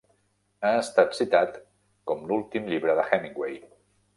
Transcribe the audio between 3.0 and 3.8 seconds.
de Hemingway.